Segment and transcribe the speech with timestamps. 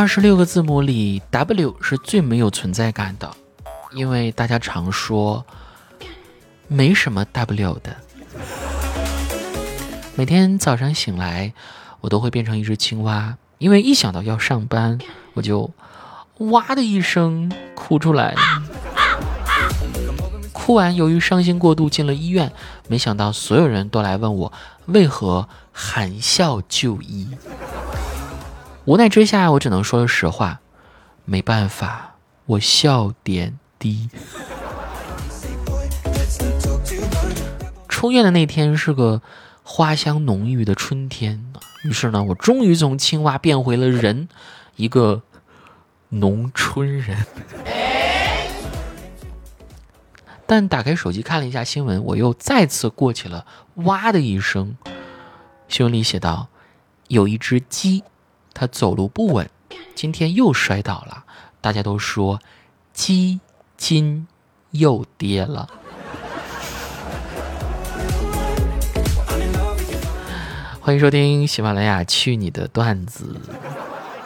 [0.00, 3.30] 二十六个字母里，W 是最没有存在感的，
[3.92, 5.44] 因为大家常说
[6.68, 7.94] 没什么 W 的。
[10.14, 11.52] 每天早上醒来，
[12.00, 14.98] 我都会变成一只青蛙，因为一想到要上班，
[15.34, 15.70] 我就
[16.38, 18.34] 哇的一声哭出来。
[20.50, 22.50] 哭完，由于伤心过度进了医院，
[22.88, 24.50] 没想到所有人都来问我
[24.86, 27.28] 为何含笑就医。
[28.90, 30.58] 无奈之下，我只能说了实话，
[31.24, 34.10] 没办法，我笑点低。
[37.88, 39.22] 出院的那天是个
[39.62, 41.52] 花香浓郁的春天，
[41.84, 44.28] 于是呢，我终于从青蛙变回了人，
[44.74, 45.22] 一个
[46.08, 47.24] 农村人。
[50.48, 54.76] 但打开手机看了一下新闻，我又再次过起了哇的一声。
[55.68, 56.48] 新闻里写道：
[57.06, 58.02] 有一只鸡，
[58.52, 59.48] 他走路不稳，
[59.94, 61.24] 今天又摔倒了。
[61.60, 62.40] 大家都说
[62.92, 63.40] 鸡
[63.76, 64.26] 金
[64.70, 65.68] 又跌了。
[70.80, 73.40] 欢迎收听喜马拉雅去你的段子。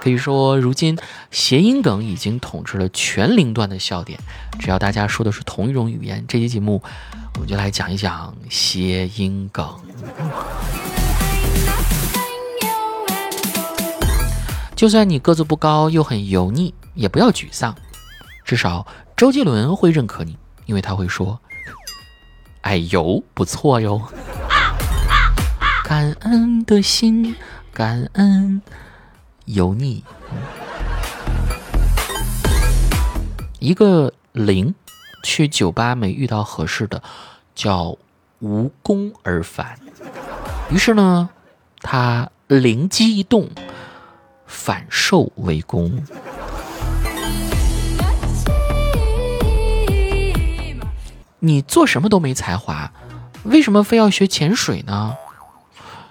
[0.00, 0.98] 可以说，如今
[1.30, 4.18] 谐音梗已经统治了全龄段的笑点。
[4.58, 6.82] 只要大家说的是同一种语言，这期节目
[7.34, 9.68] 我们就来讲一讲谐音梗。
[14.80, 17.76] 就算你个子不高又很油腻，也不要沮丧，
[18.46, 21.38] 至少周杰伦会认可你，因为他会说
[22.62, 24.00] ：“哎呦，不错哟。”
[25.84, 27.36] 感恩的心，
[27.74, 28.62] 感恩。
[29.44, 30.02] 油腻，
[33.58, 34.74] 一个零
[35.22, 37.02] 去酒吧没遇到合适的，
[37.54, 37.98] 叫
[38.38, 39.78] 无功而返。
[40.70, 41.28] 于是呢，
[41.82, 43.50] 他灵机一动，
[44.50, 46.02] 反受为攻。
[51.38, 52.92] 你做什么都没才华，
[53.44, 55.14] 为什么非要学潜水呢？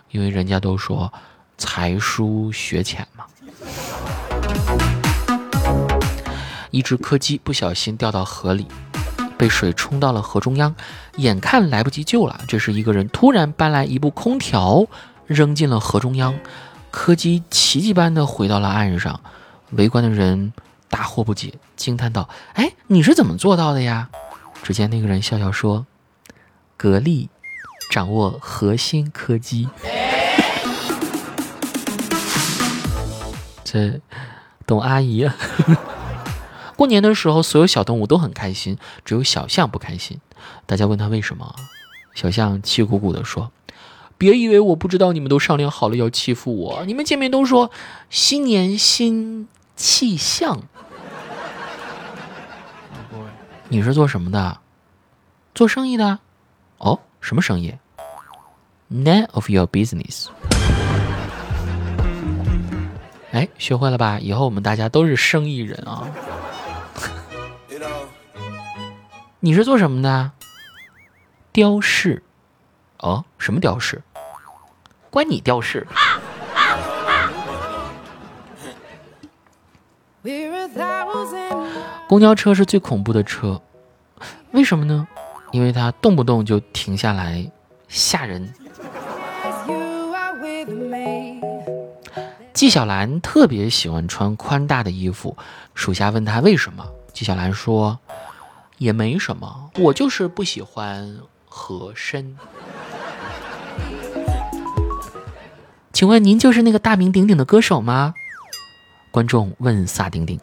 [0.10, 1.14] 因为人家都说。
[1.62, 3.26] 才疏学浅嘛。
[6.72, 8.66] 一只柯基不小心掉到河里，
[9.38, 10.74] 被水冲到了河中央，
[11.18, 12.40] 眼看来不及救了。
[12.48, 14.88] 这时，一个人突然搬来一部空调，
[15.28, 16.34] 扔进了河中央，
[16.92, 19.20] 柯基奇迹般的回到了岸上。
[19.72, 20.52] 围观的人
[20.90, 24.10] 大惑不解，惊叹道：“哎，你是怎么做到的呀？”
[24.64, 25.86] 只见那个人笑笑说
[26.76, 27.30] ：“格力
[27.92, 29.70] 掌握核心柯基。”
[33.64, 34.02] 这，
[34.66, 35.30] 懂阿姨。
[36.76, 40.20] 过年的时候，所有小动物都很开心，只有小象不开心。
[40.66, 41.54] 大家问他为什么，
[42.16, 43.52] 小象气鼓鼓地说
[44.20, 46.84] ：“别以为我不知道，你们都商量好了要欺负我。
[46.86, 47.72] 你们见面都说
[48.10, 49.48] 新年新
[49.78, 50.62] 气象。
[53.70, 54.60] 你是做什么的？
[55.56, 56.20] 做生意的。
[56.80, 57.74] 哦，什么生意
[58.92, 60.28] ？None of your business。”
[63.32, 64.20] 哎，学会了吧？
[64.20, 66.06] 以后我们大家都是生意人啊！
[69.40, 70.32] 你是做什么的？
[71.54, 72.22] 雕饰。
[72.98, 74.02] 哦，什么雕饰？
[75.10, 75.86] 关你吊事。
[82.08, 83.62] 公交车是最恐怖的车，
[84.52, 85.08] 为什么呢？
[85.52, 87.50] 因为它动不动就停下来，
[87.88, 88.54] 吓人。
[92.54, 95.38] 纪晓岚特别喜欢穿宽大的衣服，
[95.74, 97.98] 属下问他为什么，纪晓岚说
[98.78, 102.38] ：“也没什么，我就是不喜欢合身。”
[106.00, 108.14] 请问您就是那个大名鼎鼎的歌手吗？
[109.12, 110.40] 观众问萨顶顶。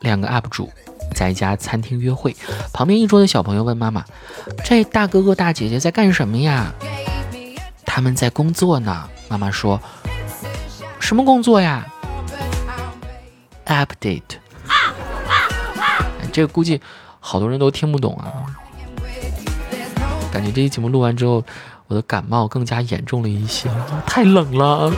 [0.00, 0.70] 两个 UP 主
[1.14, 2.36] 在一家餐厅约会，
[2.74, 4.04] 旁边一桌的小朋友问妈妈
[4.62, 6.74] ：“这大哥哥大姐姐在干什么呀？”
[7.86, 9.80] 他们在工作呢，妈妈说
[11.00, 11.86] ：“什么工作呀
[13.64, 14.20] ？”Update，
[16.30, 16.82] 这个估计
[17.18, 18.44] 好多人都听不懂啊。
[20.34, 21.44] 感觉这期节目录完之后，
[21.86, 23.70] 我的感冒更加严重了一些，
[24.04, 24.92] 太冷了。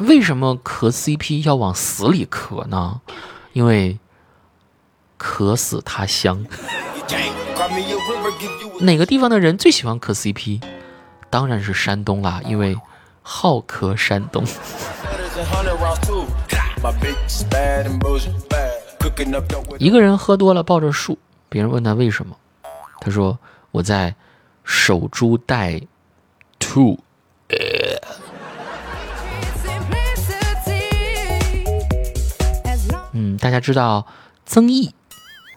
[0.00, 3.00] 为什么磕 CP 要往死里磕呢？
[3.52, 4.00] 因为
[5.16, 6.44] 渴死他乡。
[8.80, 10.60] 哪个地方的人最喜欢磕 CP？
[11.30, 12.76] 当然是山东啦，因为
[13.22, 14.44] 好磕山东。
[19.78, 21.16] 一个人喝多了抱着树，
[21.52, 22.34] 别人问他为什么，
[22.98, 23.38] 他说
[23.72, 24.14] ：“我在
[24.64, 25.82] 守株待
[26.58, 26.98] 兔。
[33.12, 34.06] 嗯，大家知道
[34.46, 34.94] 曾毅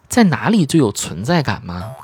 [0.09, 1.95] 在哪里最有存在感吗？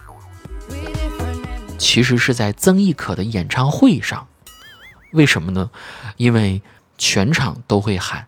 [1.77, 4.25] 其实是在曾轶可的演唱会上。
[5.11, 5.69] 为什么呢？
[6.15, 6.61] 因为
[6.97, 8.25] 全场都会喊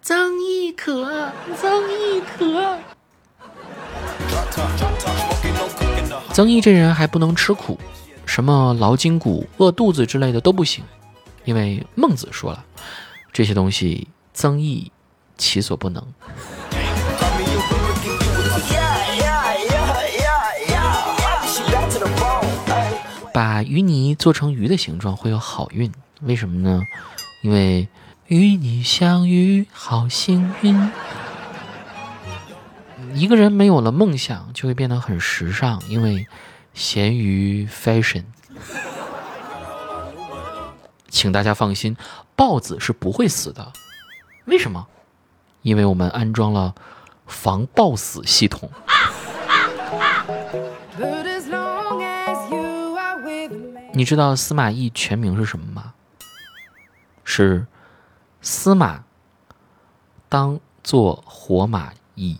[0.00, 2.78] 曾轶可，曾轶可。
[6.32, 7.78] 曾毅这人还不能吃苦，
[8.24, 10.84] 什么劳筋骨、饿肚子之类的都不行，
[11.44, 12.64] 因为孟子说了，
[13.32, 14.90] 这些东西曾毅
[15.36, 16.02] 其所不能。
[23.32, 25.92] 把淤泥做成鱼的形状会有好运，
[26.22, 26.82] 为什么呢？
[27.42, 27.88] 因为
[28.26, 30.90] 与你相遇好幸运。
[33.14, 36.26] 一个人没有了梦想，就会变得很时尚，因为
[36.74, 38.24] 咸鱼 fashion。
[41.08, 41.96] 请大家放心，
[42.36, 43.72] 豹子是不会死的。
[44.46, 44.86] 为什么？
[45.62, 46.74] 因为我们安装了
[47.26, 48.70] 防豹死系统。
[53.92, 55.94] 你知道司马懿全名是什么吗？
[57.24, 57.66] 是
[58.40, 59.04] 司马
[60.28, 62.38] 当做活马懿。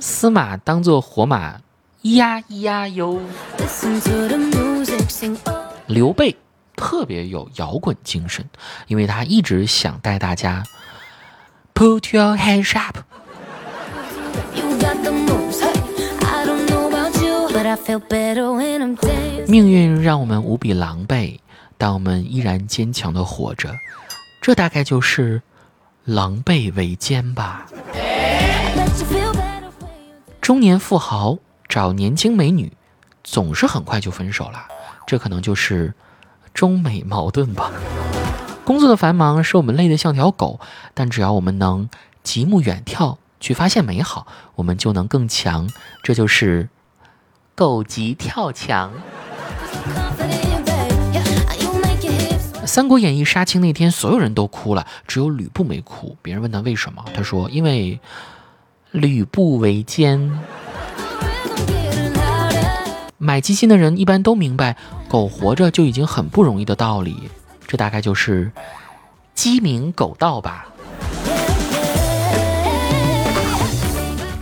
[0.00, 1.60] 司马当做活马，
[2.02, 3.20] 咿呀咿呀哟。
[5.86, 6.34] 刘备
[6.74, 8.42] 特别有摇滚精神，
[8.86, 10.62] 因为他一直想带大家
[11.74, 12.96] put your hands up。
[19.46, 21.38] 命运让我们无比狼狈，
[21.76, 23.74] 但我们依然坚强的活着，
[24.40, 25.42] 这大概就是
[26.04, 27.66] 狼狈为奸吧。
[30.50, 31.38] 中年富豪
[31.68, 32.72] 找年轻美女，
[33.22, 34.66] 总是很快就分手了，
[35.06, 35.94] 这可能就是
[36.52, 37.70] 中美矛盾吧。
[38.64, 40.58] 工作的繁忙使我们累得像条狗，
[40.92, 41.88] 但只要我们能
[42.24, 44.26] 极目远眺，去发现美好，
[44.56, 45.70] 我们就能更强。
[46.02, 46.68] 这就是
[47.54, 48.90] 狗急跳墙。
[52.66, 56.16] 《三国演义》杀青那天，所有人都哭了，只有吕布没哭。
[56.20, 58.00] 别人问他为什么，他说：“因为。”
[58.92, 60.40] 吕布为奸，
[63.18, 64.76] 买基金的人一般都明白，
[65.08, 67.30] 狗活着就已经很不容易的道理。
[67.68, 68.50] 这大概就是
[69.32, 70.66] 鸡鸣狗盗吧。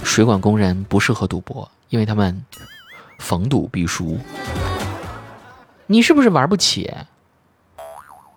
[0.03, 2.43] 水管工人不适合赌博，因为他们
[3.19, 4.19] 逢赌必输。
[5.87, 6.91] 你是不是玩不起？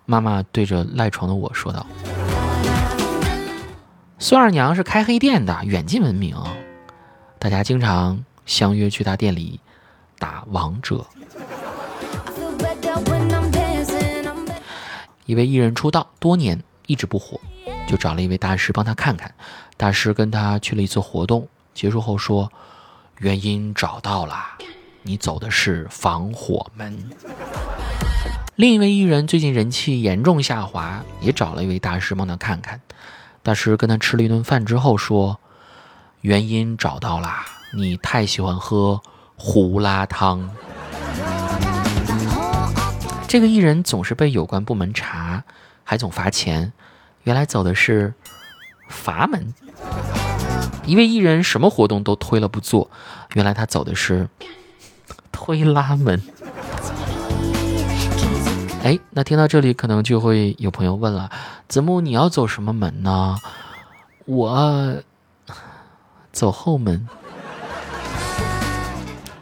[0.06, 1.88] 妈妈对着赖床的我说道。
[4.24, 6.38] 孙二娘是开黑店的，远近闻名，
[7.40, 9.60] 大家经常相约去她店里
[10.20, 11.04] 打王者。
[15.26, 17.42] 一位艺人出道多年一直不火，
[17.88, 19.34] 就找了一位大师帮他看看。
[19.76, 22.52] 大师跟他去了一次活动，结束后说
[23.18, 24.36] ：“原因找到了，
[25.02, 26.96] 你走的是防火门。”
[28.56, 32.80] 另一位艺人最近人气严重下滑，也找了一位大师帮他看看。
[33.44, 35.40] 大师跟他吃了一顿饭之后说
[36.22, 37.30] ：“原因找到了，
[37.74, 39.02] 你太喜欢喝
[39.36, 40.50] 胡辣汤。”
[43.28, 45.44] 这个艺人总是被有关部门查，
[45.84, 46.72] 还总罚钱，
[47.24, 48.14] 原来走的是
[48.88, 49.54] 阀门。
[50.86, 52.92] 一位艺人什么活动都推了不做，
[53.34, 54.30] 原来他走的是
[55.32, 56.22] 推拉门。
[58.84, 61.30] 哎，那听到这里，可能就会有朋友问了：
[61.68, 63.38] 子木，你要走什么门呢？
[64.26, 64.96] 我
[66.32, 67.08] 走后门。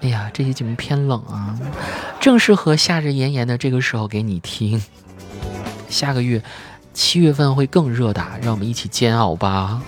[0.02, 1.58] 哎呀，这期节目偏冷啊，
[2.20, 4.82] 正适合夏日炎炎的这个时候给你听。
[5.88, 6.42] 下个月
[6.94, 9.82] 七月份会更热的，让我们一起煎熬吧。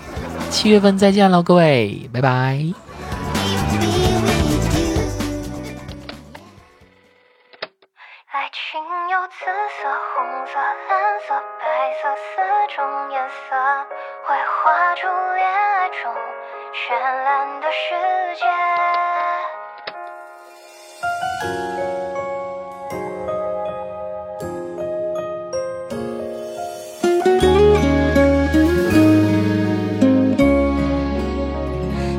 [0.50, 2.91] 七月份再见了，各位，拜拜。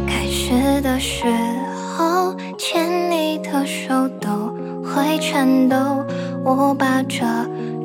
[0.05, 1.25] 开始的时
[1.95, 4.53] 候，牵你的手都
[4.83, 6.03] 会颤抖。
[6.43, 7.25] 我把这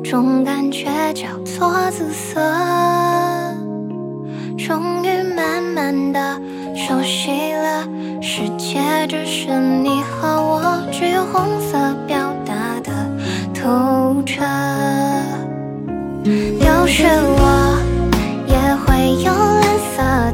[0.03, 2.41] 种感觉叫做紫色，
[4.57, 6.41] 终于慢慢的
[6.87, 7.83] 熟悉了
[8.21, 12.89] 世界只剩你和我只有红色表达的
[13.53, 14.41] 透彻。
[16.25, 17.77] 有时我
[18.47, 20.28] 也会有蓝色